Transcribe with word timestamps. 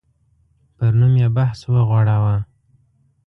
پر 0.77 0.91
نوم 0.99 1.13
یې 1.21 1.27
بحث 1.37 1.59
وغوړاوه. 1.73 2.35